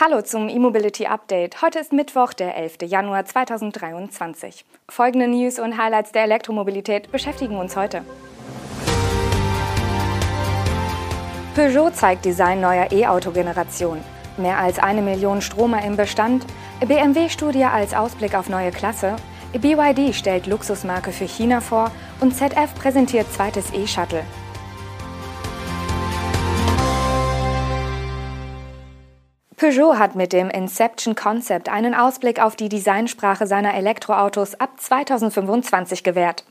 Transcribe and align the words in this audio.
Hallo 0.00 0.22
zum 0.22 0.48
E-Mobility 0.48 1.06
Update. 1.06 1.60
Heute 1.60 1.80
ist 1.80 1.92
Mittwoch, 1.92 2.32
der 2.32 2.56
11. 2.56 2.82
Januar 2.82 3.24
2023. 3.24 4.64
Folgende 4.88 5.26
News 5.26 5.58
und 5.58 5.76
Highlights 5.76 6.12
der 6.12 6.22
Elektromobilität 6.22 7.10
beschäftigen 7.10 7.56
uns 7.58 7.76
heute. 7.76 8.04
Peugeot 11.56 11.90
zeigt 11.94 12.24
Design 12.24 12.60
neuer 12.60 12.92
E-Auto-Generation. 12.92 13.98
Mehr 14.36 14.58
als 14.58 14.78
eine 14.78 15.02
Million 15.02 15.42
Stromer 15.42 15.84
im 15.84 15.96
Bestand. 15.96 16.46
BMW-Studie 16.78 17.64
als 17.64 17.92
Ausblick 17.92 18.36
auf 18.36 18.48
neue 18.48 18.70
Klasse. 18.70 19.16
BYD 19.52 20.14
stellt 20.14 20.46
Luxusmarke 20.46 21.10
für 21.10 21.26
China 21.26 21.60
vor 21.60 21.90
und 22.20 22.36
ZF 22.36 22.72
präsentiert 22.76 23.26
zweites 23.32 23.72
E-Shuttle. 23.72 24.22
Peugeot 29.58 29.98
hat 29.98 30.14
mit 30.14 30.32
dem 30.32 30.50
Inception 30.50 31.16
Concept 31.16 31.68
einen 31.68 31.92
Ausblick 31.92 32.40
auf 32.40 32.54
die 32.54 32.68
Designsprache 32.68 33.48
seiner 33.48 33.74
Elektroautos 33.74 34.54
ab 34.60 34.70
2025 34.78 36.04
gewährt. 36.04 36.44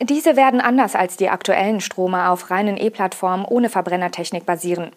Diese 0.00 0.36
werden 0.36 0.60
anders 0.60 0.94
als 0.94 1.16
die 1.16 1.28
aktuellen 1.28 1.80
Stromer 1.80 2.30
auf 2.30 2.52
reinen 2.52 2.76
E-Plattformen 2.76 3.44
ohne 3.44 3.68
Verbrennertechnik 3.68 4.46
basieren. 4.46 4.92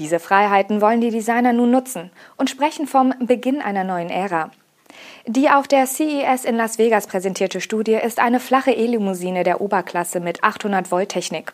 Diese 0.00 0.18
Freiheiten 0.18 0.80
wollen 0.80 1.00
die 1.00 1.10
Designer 1.10 1.52
nun 1.52 1.70
nutzen 1.70 2.10
und 2.36 2.50
sprechen 2.50 2.88
vom 2.88 3.14
Beginn 3.20 3.62
einer 3.62 3.84
neuen 3.84 4.10
Ära. 4.10 4.50
Die 5.24 5.50
auf 5.50 5.68
der 5.68 5.86
CES 5.86 6.44
in 6.44 6.56
Las 6.56 6.78
Vegas 6.78 7.06
präsentierte 7.06 7.60
Studie 7.60 7.94
ist 7.94 8.18
eine 8.18 8.40
flache 8.40 8.72
E-Limousine 8.72 9.44
der 9.44 9.60
Oberklasse 9.60 10.18
mit 10.18 10.42
800 10.42 10.90
Volt 10.90 11.10
Technik. 11.10 11.52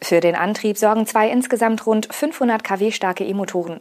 Für 0.00 0.20
den 0.20 0.36
Antrieb 0.36 0.78
sorgen 0.78 1.08
zwei 1.08 1.28
insgesamt 1.28 1.84
rund 1.86 2.06
500 2.14 2.62
kW 2.62 2.92
starke 2.92 3.24
E-Motoren. 3.24 3.80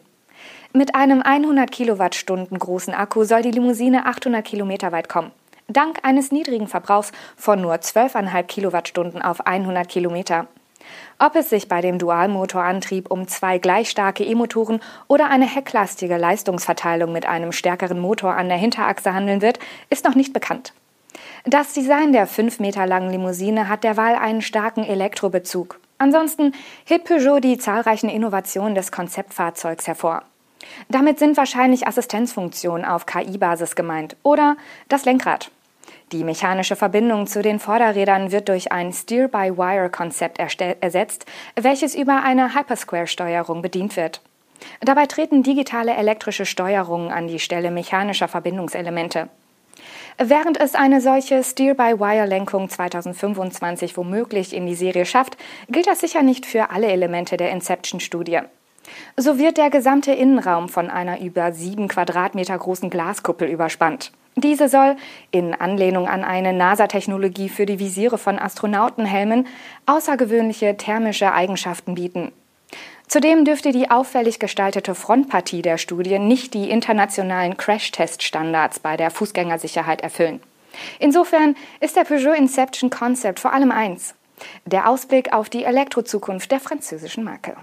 Mit 0.74 0.96
einem 0.96 1.22
100 1.22 1.72
Kilowattstunden 1.72 2.58
großen 2.58 2.94
Akku 2.94 3.24
soll 3.24 3.42
die 3.44 3.52
Limousine 3.52 4.06
800 4.06 4.44
Kilometer 4.44 4.92
weit 4.92 5.10
kommen. 5.10 5.32
Dank 5.68 6.00
eines 6.04 6.32
niedrigen 6.32 6.68
Verbrauchs 6.68 7.12
von 7.38 7.62
nur 7.62 7.76
12,5 7.76 8.44
Kilowattstunden 8.44 9.22
auf 9.22 9.46
100 9.46 9.88
Kilometer. 9.88 10.48
Ob 11.20 11.36
es 11.36 11.50
sich 11.50 11.68
bei 11.68 11.82
dem 11.82 12.00
Dualmotorantrieb 12.00 13.10
um 13.10 13.28
zwei 13.28 13.58
gleich 13.58 13.90
starke 13.90 14.24
E-Motoren 14.24 14.82
oder 15.08 15.30
eine 15.30 15.46
hecklastige 15.46 16.18
Leistungsverteilung 16.18 17.12
mit 17.12 17.26
einem 17.26 17.52
stärkeren 17.52 18.00
Motor 18.00 18.36
an 18.36 18.50
der 18.50 18.58
Hinterachse 18.58 19.14
handeln 19.14 19.42
wird, 19.42 19.60
ist 19.90 20.06
noch 20.06 20.16
nicht 20.16 20.34
bekannt. 20.34 20.74
Das 21.46 21.74
Design 21.74 22.14
der 22.14 22.28
5 22.28 22.60
Meter 22.60 22.86
langen 22.86 23.12
Limousine 23.12 23.70
hat 23.70 23.84
derweil 23.84 24.16
einen 24.16 24.42
starken 24.42 24.84
Elektrobezug. 24.84 25.80
Ansonsten 25.98 26.54
hebt 26.86 27.06
Peugeot 27.06 27.40
die 27.40 27.58
zahlreichen 27.58 28.10
Innovationen 28.10 28.76
des 28.76 28.92
Konzeptfahrzeugs 28.92 29.88
hervor. 29.88 30.24
Damit 30.90 31.20
sind 31.20 31.38
wahrscheinlich 31.38 31.88
Assistenzfunktionen 31.88 32.86
auf 32.86 33.06
KI-Basis 33.06 33.76
gemeint 33.76 34.16
oder 34.24 34.58
das 34.90 35.06
Lenkrad. 35.06 35.52
Die 36.12 36.24
mechanische 36.24 36.76
Verbindung 36.76 37.28
zu 37.28 37.42
den 37.42 37.60
Vorderrädern 37.60 38.32
wird 38.32 38.50
durch 38.50 38.72
ein 38.72 38.94
Steer-by-Wire-Konzept 38.94 40.38
ersetzt, 40.38 41.26
welches 41.60 41.96
über 41.96 42.24
eine 42.24 42.54
Hypersquare-Steuerung 42.54 43.62
bedient 43.62 43.96
wird. 43.96 44.22
Dabei 44.82 45.08
treten 45.08 45.44
digitale 45.44 45.94
elektrische 45.96 46.46
Steuerungen 46.46 47.12
an 47.12 47.28
die 47.28 47.40
Stelle 47.40 47.72
mechanischer 47.72 48.28
Verbindungselemente. 48.28 49.30
Während 50.18 50.60
es 50.60 50.76
eine 50.76 51.02
solche 51.02 51.44
Steer-by-Wire-Lenkung 51.44 52.70
2025 52.70 53.98
womöglich 53.98 54.54
in 54.54 54.68
die 54.68 54.76
Serie 54.76 55.06
schafft, 55.06 55.38
gilt 55.70 55.88
das 55.88 56.02
sicher 56.02 56.22
nicht 56.22 56.46
für 56.46 56.70
alle 56.70 56.88
Elemente 56.88 57.38
der 57.38 57.50
Inception-Studie. 57.52 58.42
So 59.18 59.38
wird 59.38 59.58
der 59.58 59.70
gesamte 59.70 60.12
Innenraum 60.12 60.70
von 60.70 60.90
einer 60.90 61.22
über 61.22 61.54
sieben 61.54 61.88
Quadratmeter 61.88 62.58
großen 62.58 62.90
Glaskuppel 62.90 63.48
überspannt. 63.48 64.12
Diese 64.36 64.68
soll, 64.68 64.96
in 65.32 65.54
Anlehnung 65.54 66.08
an 66.08 66.24
eine 66.24 66.54
NASA-Technologie 66.54 67.50
für 67.50 67.66
die 67.66 67.80
Visiere 67.80 68.18
von 68.18 68.40
Astronautenhelmen, 68.40 69.48
außergewöhnliche 69.86 70.76
thermische 70.76 71.34
Eigenschaften 71.34 71.96
bieten. 71.96 72.32
Zudem 73.08 73.46
dürfte 73.46 73.72
die 73.72 73.92
auffällig 73.92 74.40
gestaltete 74.40 74.96
Frontpartie 74.96 75.62
der 75.62 75.78
Studie 75.78 76.18
nicht 76.18 76.56
die 76.56 76.72
internationalen 76.72 77.58
Crash-Test-Standards 77.58 78.80
bei 78.80 78.98
der 78.98 79.12
Fußgängersicherheit 79.12 80.02
erfüllen. 80.02 80.42
Insofern 80.98 81.56
ist 81.80 81.96
der 81.96 82.06
Peugeot 82.06 82.34
Inception 82.34 82.90
Concept 82.90 83.40
vor 83.40 83.54
allem 83.54 83.72
eins: 83.72 84.16
der 84.66 84.90
Ausblick 84.90 85.32
auf 85.32 85.50
die 85.50 85.64
Elektrozukunft 85.64 86.52
der 86.52 86.60
französischen 86.60 87.24
Marke. 87.24 87.56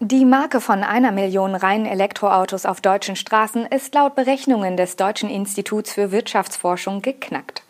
Die 0.00 0.26
Marke 0.26 0.60
von 0.60 0.84
einer 0.84 1.12
Million 1.12 1.54
reinen 1.54 1.86
Elektroautos 1.86 2.66
auf 2.66 2.82
deutschen 2.82 3.16
Straßen 3.16 3.64
ist 3.64 3.94
laut 3.94 4.14
Berechnungen 4.14 4.76
des 4.76 4.96
Deutschen 4.96 5.30
Instituts 5.30 5.92
für 5.92 6.12
Wirtschaftsforschung 6.12 7.00
geknackt. 7.00 7.62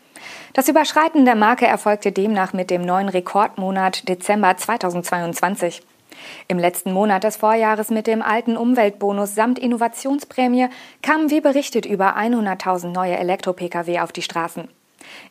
Das 0.53 0.69
Überschreiten 0.69 1.25
der 1.25 1.37
Marke 1.37 1.67
erfolgte 1.67 2.11
demnach 2.11 2.53
mit 2.53 2.71
dem 2.71 2.83
neuen 2.83 3.09
Rekordmonat 3.09 4.09
Dezember 4.09 4.57
2022. 4.57 5.83
Im 6.49 6.59
letzten 6.59 6.93
Monat 6.93 7.23
des 7.23 7.37
Vorjahres 7.37 7.91
mit 7.91 8.09
dem 8.09 8.21
alten 8.21 8.57
Umweltbonus 8.57 9.37
samt 9.37 9.59
Innovationsprämie 9.59 10.69
kamen 11.03 11.31
wie 11.31 11.41
berichtet 11.41 11.87
über 11.87 12.17
100.000 12.17 12.89
neue 12.89 13.17
Elektro-Pkw 13.17 14.01
auf 14.01 14.11
die 14.11 14.23
Straßen. 14.23 14.69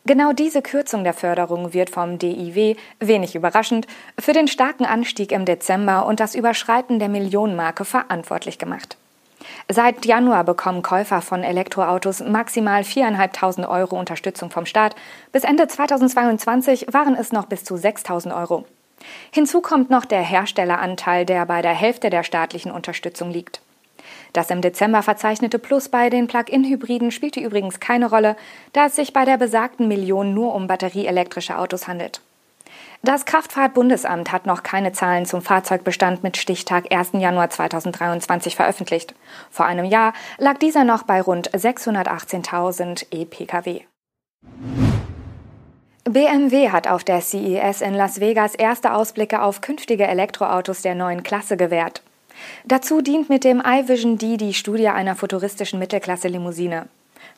Genau 0.06 0.34
diese 0.34 0.62
Kürzung 0.62 1.04
der 1.04 1.14
Förderung 1.14 1.74
wird 1.74 1.90
vom 1.90 2.20
DIW, 2.20 2.76
wenig 3.00 3.36
überraschend, 3.36 3.88
für 4.20 4.34
den 4.34 4.48
starken 4.48 4.86
Anstieg 4.86 5.32
im 5.32 5.46
Dezember 5.46 6.06
und 6.06 6.20
das 6.20 6.36
Überschreiten 6.36 7.00
der 7.00 7.10
Millionenmarke 7.10 7.86
verantwortlich 7.86 8.58
gemacht. 8.58 8.98
Seit 9.70 10.06
Januar 10.06 10.44
bekommen 10.44 10.82
Käufer 10.82 11.22
von 11.22 11.44
Elektroautos 11.44 12.22
maximal 12.22 12.82
4.500 12.82 13.68
Euro 13.68 14.00
Unterstützung 14.00 14.50
vom 14.50 14.66
Staat. 14.66 14.96
Bis 15.32 15.44
Ende 15.44 15.68
2022 15.68 16.88
waren 16.92 17.16
es 17.16 17.32
noch 17.32 17.46
bis 17.46 17.64
zu 17.64 17.76
6.000 17.76 18.36
Euro. 18.36 18.66
Hinzu 19.32 19.62
kommt 19.62 19.90
noch 19.90 20.06
der 20.06 20.22
Herstelleranteil, 20.22 21.26
der 21.26 21.46
bei 21.46 21.62
der 21.62 21.74
Hälfte 21.74 22.10
der 22.10 22.24
staatlichen 22.24 22.72
Unterstützung 22.72 23.32
liegt. 23.32 23.62
Das 24.34 24.50
im 24.50 24.62
Dezember 24.62 25.04
verzeichnete 25.04 25.60
Plus 25.60 25.90
bei 25.90 26.10
den 26.10 26.28
Plug-in-Hybriden 26.28 27.12
spielte 27.12 27.40
übrigens 27.40 27.80
keine 27.80 28.10
Rolle, 28.10 28.36
da 28.74 28.88
es 28.88 28.96
sich 28.96 29.14
bei 29.14 29.26
der 29.26 29.38
besagten 29.38 29.88
Million 29.88 30.34
nur 30.34 30.56
um 30.56 30.68
batterieelektrische 30.68 31.58
Autos 31.58 31.88
handelt. 31.88 32.22
Das 33.06 33.26
Kraftfahrtbundesamt 33.26 34.32
hat 34.32 34.46
noch 34.46 34.64
keine 34.64 34.94
Zahlen 34.94 35.26
zum 35.26 35.42
Fahrzeugbestand 35.42 36.24
mit 36.24 36.38
Stichtag 36.38 36.94
1. 36.94 37.12
Januar 37.14 37.50
2023 37.50 38.56
veröffentlicht. 38.56 39.14
Vor 39.52 39.66
einem 39.66 39.84
Jahr 39.84 40.14
lag 40.38 40.58
dieser 40.58 40.86
noch 40.86 41.04
bei 41.04 41.22
rund 41.22 41.52
618.000 41.52 43.08
E-Pkw. 43.12 43.82
BMW 46.06 46.70
hat 46.70 46.88
auf 46.88 47.04
der 47.04 47.22
CES 47.22 47.82
in 47.82 47.94
Las 47.94 48.20
Vegas 48.20 48.56
erste 48.56 48.94
Ausblicke 48.94 49.42
auf 49.42 49.62
künftige 49.62 50.08
Elektroautos 50.08 50.82
der 50.82 50.96
neuen 50.96 51.24
Klasse 51.24 51.58
gewährt. 51.58 52.04
Dazu 52.66 53.02
dient 53.02 53.30
mit 53.30 53.44
dem 53.44 53.62
iVision 53.66 54.18
D 54.18 54.38
die 54.38 54.54
Studie 54.54 54.88
einer 54.88 55.16
futuristischen 55.16 55.80
Mittelklasse-Limousine. 55.80 56.88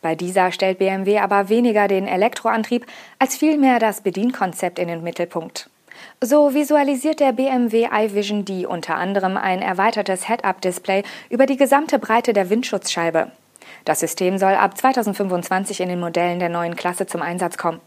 Bei 0.01 0.16
dieser 0.16 0.51
stellt 0.51 0.79
BMW 0.79 1.19
aber 1.19 1.50
weniger 1.50 1.88
den 1.88 2.07
Elektroantrieb 2.07 2.85
als 3.19 3.35
vielmehr 3.35 3.79
das 3.79 4.01
Bedienkonzept 4.01 4.79
in 4.79 4.88
den 4.88 5.03
Mittelpunkt. 5.03 5.69
So 6.22 6.53
visualisiert 6.53 7.19
der 7.19 7.31
BMW 7.31 7.88
iVision 7.91 8.45
D 8.45 8.66
unter 8.66 8.95
anderem 8.95 9.38
ein 9.38 9.61
erweitertes 9.61 10.28
Head-Up-Display 10.28 11.03
über 11.29 11.45
die 11.45 11.57
gesamte 11.57 12.00
Breite 12.00 12.33
der 12.33 12.50
Windschutzscheibe. 12.50 13.31
Das 13.85 14.00
System 14.00 14.38
soll 14.38 14.53
ab 14.53 14.77
2025 14.77 15.81
in 15.81 15.89
den 15.89 16.00
Modellen 16.00 16.39
der 16.39 16.50
neuen 16.50 16.75
Klasse 16.75 17.06
zum 17.07 17.22
Einsatz 17.22 17.57
kommen. 17.57 17.79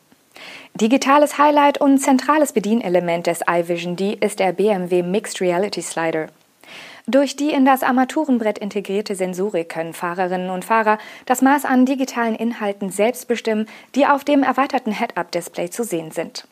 Digitales 0.75 1.39
Highlight 1.39 1.81
und 1.81 1.99
zentrales 1.99 2.53
Bedienelement 2.53 3.27
des 3.27 3.41
iVision 3.49 3.97
D 3.97 4.17
ist 4.21 4.39
der 4.39 4.53
BMW 4.53 5.03
Mixed 5.03 5.41
Reality 5.41 5.83
Slider. 5.83 6.29
Durch 7.07 7.37
die 7.37 7.51
in 7.51 7.65
das 7.65 7.83
Armaturenbrett 7.83 8.59
integrierte 8.59 9.15
Sensorik 9.15 9.69
können 9.71 9.95
Fahrerinnen 9.95 10.51
und 10.51 10.65
Fahrer 10.65 10.99
das 11.27 11.43
Maß 11.43 11.65
an 11.65 11.87
digitalen 11.87 12.35
Inhalten 12.35 12.91
selbst 12.91 13.29
bestimmen, 13.29 13.67
die 13.95 14.07
auf 14.07 14.25
dem 14.25 14.43
erweiterten 14.43 14.93
Head-Up-Display 14.93 15.71
zu 15.71 15.85
sehen 15.85 16.11
sind. 16.11 16.47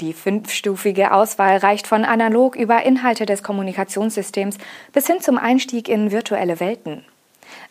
Die 0.00 0.12
fünfstufige 0.12 1.12
Auswahl 1.12 1.58
reicht 1.58 1.86
von 1.86 2.04
analog 2.04 2.56
über 2.56 2.82
Inhalte 2.82 3.26
des 3.26 3.42
Kommunikationssystems 3.42 4.58
bis 4.92 5.06
hin 5.06 5.20
zum 5.20 5.38
Einstieg 5.38 5.88
in 5.88 6.10
virtuelle 6.10 6.60
Welten. 6.60 7.04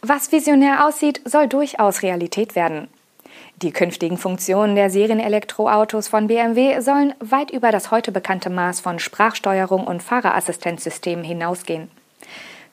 Was 0.01 0.31
visionär 0.31 0.85
aussieht, 0.85 1.21
soll 1.25 1.47
durchaus 1.47 2.03
Realität 2.03 2.55
werden. 2.55 2.87
Die 3.61 3.71
künftigen 3.71 4.17
Funktionen 4.17 4.75
der 4.75 4.89
Serienelektroautos 4.89 6.07
von 6.07 6.27
BMW 6.27 6.79
sollen 6.79 7.13
weit 7.19 7.51
über 7.51 7.71
das 7.71 7.91
heute 7.91 8.11
bekannte 8.11 8.49
Maß 8.49 8.79
von 8.79 8.99
Sprachsteuerung 8.99 9.85
und 9.85 10.03
Fahrerassistenzsystemen 10.03 11.23
hinausgehen. 11.25 11.89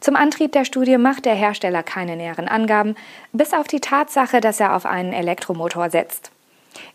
Zum 0.01 0.15
Antrieb 0.15 0.53
der 0.53 0.65
Studie 0.65 0.99
macht 0.99 1.25
der 1.25 1.35
Hersteller 1.35 1.83
keine 1.83 2.17
näheren 2.17 2.49
Angaben, 2.49 2.95
bis 3.33 3.53
auf 3.53 3.67
die 3.67 3.81
Tatsache, 3.81 4.41
dass 4.41 4.61
er 4.61 4.77
auf 4.77 4.87
einen 4.87 5.13
Elektromotor 5.13 5.91
setzt. 5.91 6.31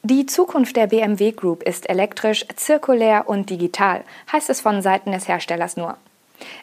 Die 0.03 0.25
Zukunft 0.25 0.75
der 0.75 0.87
BMW 0.87 1.31
Group 1.31 1.63
ist 1.63 1.89
elektrisch, 1.89 2.45
zirkulär 2.55 3.27
und 3.27 3.49
digital, 3.49 4.03
heißt 4.31 4.49
es 4.49 4.61
von 4.61 4.81
Seiten 4.81 5.11
des 5.11 5.27
Herstellers 5.27 5.75
nur. 5.75 5.97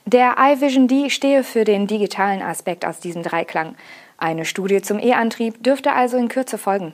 Der 0.07 0.37
iVision 0.39 0.89
D 0.89 1.11
stehe 1.11 1.45
für 1.45 1.65
den 1.65 1.87
digitalen 1.87 2.43
Aspekt 2.43 2.85
aus 2.85 3.01
diesem 3.01 3.23
Dreiklang. 3.23 3.77
Eine 4.19 4.45
Studie 4.45 4.83
zum 4.83 4.99
E-Antrieb 4.99 5.63
dürfte 5.63 5.93
also 5.93 6.17
in 6.17 6.29
Kürze 6.29 6.59
folgen. 6.59 6.93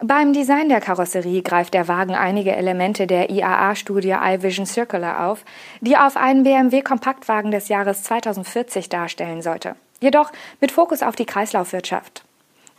Beim 0.00 0.32
Design 0.32 0.68
der 0.68 0.80
Karosserie 0.80 1.42
greift 1.42 1.74
der 1.74 1.88
Wagen 1.88 2.14
einige 2.14 2.54
Elemente 2.54 3.06
der 3.06 3.30
IAA-Studie 3.30 4.14
iVision 4.22 4.66
Circular 4.66 5.26
auf, 5.26 5.44
die 5.80 5.96
auf 5.96 6.16
einen 6.16 6.44
BMW-Kompaktwagen 6.44 7.50
des 7.50 7.68
Jahres 7.68 8.04
2040 8.04 8.88
darstellen 8.88 9.42
sollte. 9.42 9.74
Jedoch 10.00 10.30
mit 10.60 10.70
Fokus 10.70 11.02
auf 11.02 11.16
die 11.16 11.26
Kreislaufwirtschaft. 11.26 12.22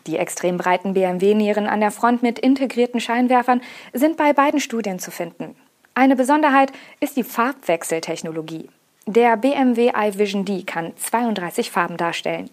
Die 0.08 0.18
extrem 0.18 0.58
breiten 0.58 0.94
BMW-Nieren 0.94 1.68
an 1.68 1.82
der 1.82 1.92
Front 1.92 2.24
mit 2.24 2.40
integrierten 2.40 3.02
Scheinwerfern 3.02 3.62
sind 3.92 4.16
bei 4.16 4.32
beiden 4.32 4.60
Studien 4.60 5.00
zu 5.00 5.12
finden. 5.12 5.56
Eine 5.94 6.16
Besonderheit 6.16 6.72
ist 7.02 7.18
die 7.18 7.24
Farbwechseltechnologie. 7.24 8.70
Der 9.06 9.36
BMW 9.36 9.92
iVision 9.94 10.46
D 10.46 10.64
kann 10.64 10.94
32 10.96 11.72
Farben 11.72 11.98
darstellen. 11.98 12.50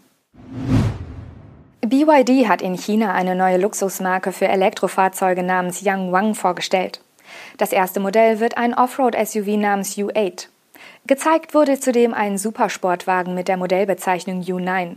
BYD 1.83 2.49
hat 2.49 2.63
in 2.63 2.75
China 2.75 3.13
eine 3.13 3.35
neue 3.35 3.59
Luxusmarke 3.59 4.33
für 4.33 4.49
Elektrofahrzeuge 4.49 5.43
namens 5.43 5.83
Yangwang 5.83 6.35
vorgestellt. 6.35 7.01
Das 7.59 7.73
erste 7.73 8.01
Modell 8.01 8.41
wird 8.41 8.57
ein 8.57 8.75
Offroad-SUV 8.75 9.57
namens 9.57 9.97
U8. 9.97 10.49
Gezeigt 11.07 11.55
wurde 11.55 11.79
zudem 11.79 12.15
ein 12.15 12.39
Supersportwagen 12.39 13.35
mit 13.35 13.47
der 13.49 13.57
Modellbezeichnung 13.57 14.43
U9. 14.43 14.97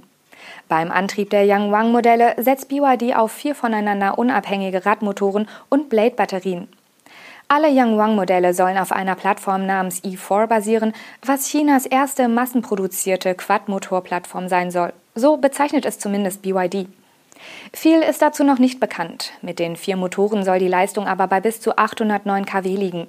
Beim 0.68 0.92
Antrieb 0.92 1.30
der 1.30 1.46
Yangwang-Modelle 1.46 2.36
setzt 2.38 2.70
BYD 2.70 3.16
auf 3.16 3.32
vier 3.32 3.56
voneinander 3.56 4.18
unabhängige 4.18 4.86
Radmotoren 4.86 5.48
und 5.70 5.90
Blade-Batterien. 5.90 6.68
Alle 7.48 7.70
Yangwang-Modelle 7.70 8.54
sollen 8.54 8.78
auf 8.78 8.92
einer 8.92 9.16
Plattform 9.16 9.66
namens 9.66 10.04
E4 10.04 10.48
basieren, 10.48 10.94
was 11.26 11.48
Chinas 11.48 11.86
erste 11.86 12.28
massenproduzierte 12.28 13.36
Quad-Motor-Plattform 13.36 14.48
sein 14.48 14.72
soll. 14.72 14.94
So 15.20 15.36
bezeichnet 15.36 15.86
es 15.86 16.00
zumindest 16.00 16.44
BYD. 16.44 16.88
Viel 17.74 18.00
ist 18.00 18.22
dazu 18.22 18.46
noch 18.46 18.58
nicht 18.58 18.80
bekannt. 18.80 19.34
Mit 19.42 19.60
den 19.60 19.76
vier 19.76 19.98
Motoren 19.98 20.46
soll 20.46 20.60
die 20.60 20.70
Leistung 20.70 21.08
aber 21.08 21.28
bei 21.28 21.42
bis 21.42 21.60
zu 21.60 21.78
809 21.78 22.46
kW 22.46 22.70
liegen. 22.70 23.08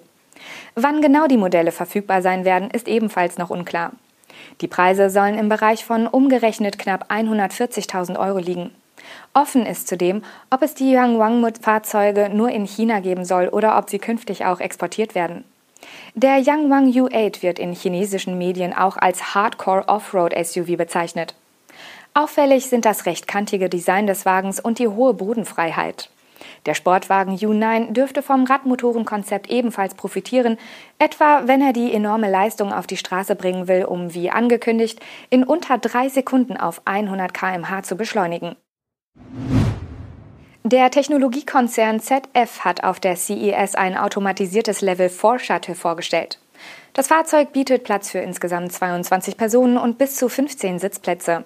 Wann 0.74 1.02
genau 1.02 1.28
die 1.28 1.36
Modelle 1.36 1.70
verfügbar 1.70 2.20
sein 2.20 2.44
werden, 2.44 2.68
ist 2.68 2.88
ebenfalls 2.88 3.38
noch 3.38 3.50
unklar. 3.50 3.92
Die 4.60 4.66
Preise 4.66 5.08
sollen 5.08 5.38
im 5.38 5.48
Bereich 5.48 5.84
von 5.84 6.08
umgerechnet 6.08 6.80
knapp 6.80 7.12
140.000 7.12 8.18
Euro 8.18 8.38
liegen. 8.38 8.72
Offen 9.32 9.64
ist 9.64 9.86
zudem, 9.86 10.24
ob 10.50 10.62
es 10.62 10.74
die 10.74 10.90
Yangwang-Fahrzeuge 10.90 12.28
nur 12.28 12.50
in 12.50 12.64
China 12.64 12.98
geben 12.98 13.24
soll 13.24 13.46
oder 13.46 13.78
ob 13.78 13.88
sie 13.88 14.00
künftig 14.00 14.44
auch 14.44 14.58
exportiert 14.58 15.14
werden. 15.14 15.44
Der 16.16 16.38
Yangwang 16.38 16.90
U8 16.90 17.42
wird 17.42 17.60
in 17.60 17.72
chinesischen 17.72 18.36
Medien 18.36 18.72
auch 18.72 18.96
als 18.96 19.32
Hardcore 19.36 19.86
Offroad 19.86 20.34
SUV 20.36 20.76
bezeichnet. 20.76 21.36
Auffällig 22.12 22.66
sind 22.66 22.84
das 22.84 23.06
recht 23.06 23.28
kantige 23.28 23.68
Design 23.68 24.06
des 24.06 24.26
Wagens 24.26 24.58
und 24.58 24.78
die 24.78 24.88
hohe 24.88 25.14
Bodenfreiheit. 25.14 26.10
Der 26.66 26.74
Sportwagen 26.74 27.36
U9 27.36 27.92
dürfte 27.92 28.22
vom 28.22 28.44
Radmotorenkonzept 28.44 29.50
ebenfalls 29.50 29.94
profitieren, 29.94 30.58
etwa 30.98 31.42
wenn 31.46 31.62
er 31.62 31.72
die 31.72 31.92
enorme 31.92 32.30
Leistung 32.30 32.72
auf 32.72 32.86
die 32.86 32.96
Straße 32.96 33.36
bringen 33.36 33.68
will, 33.68 33.84
um 33.84 34.14
wie 34.14 34.30
angekündigt 34.30 35.00
in 35.30 35.44
unter 35.44 35.78
drei 35.78 36.08
Sekunden 36.08 36.56
auf 36.56 36.82
100 36.84 37.32
km/h 37.32 37.82
zu 37.84 37.96
beschleunigen. 37.96 38.56
Der 40.62 40.90
Technologiekonzern 40.90 42.00
ZF 42.00 42.64
hat 42.64 42.84
auf 42.84 43.00
der 43.00 43.16
CES 43.16 43.74
ein 43.74 43.96
automatisiertes 43.96 44.82
Level 44.82 45.08
4 45.08 45.38
Shuttle 45.38 45.74
vorgestellt. 45.74 46.38
Das 46.92 47.06
Fahrzeug 47.06 47.52
bietet 47.52 47.84
Platz 47.84 48.10
für 48.10 48.18
insgesamt 48.18 48.72
22 48.72 49.36
Personen 49.36 49.78
und 49.78 49.96
bis 49.96 50.16
zu 50.16 50.28
15 50.28 50.78
Sitzplätze. 50.78 51.44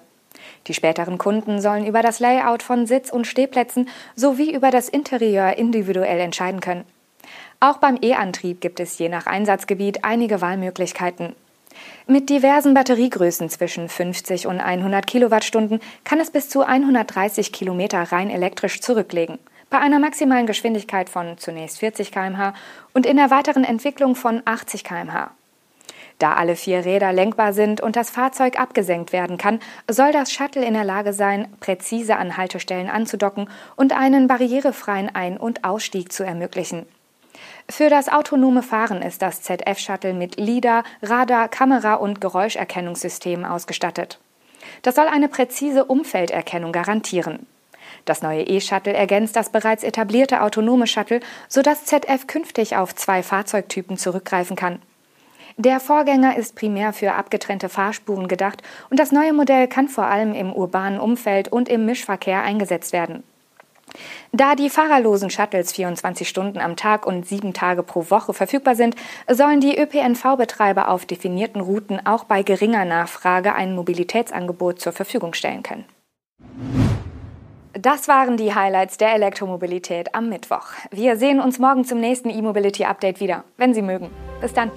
Die 0.67 0.73
späteren 0.73 1.17
Kunden 1.17 1.61
sollen 1.61 1.85
über 1.85 2.01
das 2.01 2.19
Layout 2.19 2.63
von 2.63 2.85
Sitz- 2.87 3.11
und 3.11 3.27
Stehplätzen 3.27 3.89
sowie 4.15 4.53
über 4.53 4.71
das 4.71 4.89
Interieur 4.89 5.57
individuell 5.57 6.19
entscheiden 6.19 6.61
können. 6.61 6.85
Auch 7.59 7.77
beim 7.77 7.97
E-Antrieb 8.01 8.61
gibt 8.61 8.79
es 8.79 8.97
je 8.97 9.09
nach 9.09 9.25
Einsatzgebiet 9.25 10.03
einige 10.03 10.41
Wahlmöglichkeiten. 10.41 11.35
Mit 12.07 12.29
diversen 12.29 12.73
Batteriegrößen 12.73 13.49
zwischen 13.49 13.89
50 13.89 14.47
und 14.47 14.59
100 14.59 15.07
Kilowattstunden 15.07 15.79
kann 16.03 16.19
es 16.19 16.31
bis 16.31 16.49
zu 16.49 16.61
130 16.61 17.51
Kilometer 17.51 18.11
rein 18.11 18.29
elektrisch 18.29 18.81
zurücklegen. 18.81 19.39
Bei 19.69 19.79
einer 19.79 19.99
maximalen 19.99 20.45
Geschwindigkeit 20.45 21.09
von 21.09 21.37
zunächst 21.37 21.79
40 21.79 22.11
km/h 22.11 22.53
und 22.93 23.05
in 23.05 23.17
der 23.17 23.31
weiteren 23.31 23.63
Entwicklung 23.63 24.15
von 24.15 24.41
80 24.45 24.83
km/h. 24.83 25.31
Da 26.19 26.33
alle 26.33 26.55
vier 26.55 26.85
Räder 26.85 27.11
lenkbar 27.11 27.51
sind 27.51 27.81
und 27.81 27.95
das 27.97 28.09
Fahrzeug 28.09 28.57
abgesenkt 28.57 29.11
werden 29.11 29.37
kann, 29.37 29.59
soll 29.89 30.13
das 30.13 30.31
Shuttle 30.31 30.63
in 30.63 30.73
der 30.73 30.85
Lage 30.85 31.11
sein, 31.11 31.47
präzise 31.59 32.15
an 32.15 32.37
Haltestellen 32.37 32.89
anzudocken 32.89 33.49
und 33.75 33.93
einen 33.97 34.27
barrierefreien 34.27 35.13
Ein- 35.13 35.37
und 35.37 35.65
Ausstieg 35.65 36.13
zu 36.13 36.23
ermöglichen. 36.23 36.85
Für 37.69 37.89
das 37.89 38.07
autonome 38.07 38.63
Fahren 38.63 39.01
ist 39.01 39.21
das 39.21 39.41
ZF-Shuttle 39.41 40.13
mit 40.13 40.37
LIDAR, 40.37 40.83
Radar, 41.01 41.49
Kamera 41.49 41.95
und 41.95 42.21
Geräuscherkennungssystemen 42.21 43.45
ausgestattet. 43.45 44.19
Das 44.83 44.95
soll 44.95 45.07
eine 45.07 45.27
präzise 45.27 45.83
Umfelderkennung 45.83 46.71
garantieren. 46.71 47.45
Das 48.05 48.21
neue 48.21 48.43
E-Shuttle 48.43 48.93
ergänzt 48.93 49.35
das 49.35 49.49
bereits 49.49 49.83
etablierte 49.83 50.41
autonome 50.41 50.87
Shuttle, 50.87 51.19
sodass 51.49 51.85
ZF 51.85 52.27
künftig 52.27 52.77
auf 52.77 52.95
zwei 52.95 53.23
Fahrzeugtypen 53.23 53.97
zurückgreifen 53.97 54.55
kann. 54.55 54.81
Der 55.57 55.79
Vorgänger 55.79 56.35
ist 56.35 56.55
primär 56.55 56.91
für 56.91 57.13
abgetrennte 57.13 57.69
Fahrspuren 57.69 58.27
gedacht 58.27 58.61
und 58.89 58.99
das 58.99 59.13
neue 59.13 59.31
Modell 59.31 59.67
kann 59.67 59.87
vor 59.87 60.05
allem 60.05 60.33
im 60.33 60.51
urbanen 60.51 60.99
Umfeld 60.99 61.47
und 61.47 61.69
im 61.69 61.85
Mischverkehr 61.85 62.41
eingesetzt 62.41 62.91
werden. 62.91 63.23
Da 64.33 64.55
die 64.55 64.69
fahrerlosen 64.69 65.29
Shuttles 65.29 65.71
24 65.71 66.27
Stunden 66.27 66.59
am 66.59 66.75
Tag 66.75 67.07
und 67.07 67.25
sieben 67.25 67.53
Tage 67.53 67.83
pro 67.83 68.09
Woche 68.09 68.33
verfügbar 68.33 68.75
sind, 68.75 68.97
sollen 69.31 69.61
die 69.61 69.79
ÖPNV-Betreiber 69.79 70.89
auf 70.89 71.05
definierten 71.05 71.61
Routen 71.61 72.05
auch 72.05 72.25
bei 72.25 72.43
geringer 72.43 72.83
Nachfrage 72.83 73.53
ein 73.53 73.73
Mobilitätsangebot 73.73 74.81
zur 74.81 74.91
Verfügung 74.91 75.33
stellen 75.33 75.63
können. 75.63 75.85
Das 77.73 78.09
waren 78.09 78.35
die 78.35 78.53
Highlights 78.53 78.97
der 78.97 79.13
Elektromobilität 79.13 80.15
am 80.15 80.27
Mittwoch. 80.27 80.67
Wir 80.91 81.15
sehen 81.17 81.39
uns 81.39 81.59
morgen 81.59 81.85
zum 81.85 81.99
nächsten 81.99 82.29
E-Mobility 82.29 82.85
Update 82.85 83.19
wieder, 83.19 83.43
wenn 83.57 83.73
Sie 83.73 83.81
mögen. 83.81 84.09
Bis 84.41 84.53
dann. 84.53 84.71